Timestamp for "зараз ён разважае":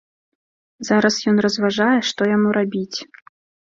0.89-1.95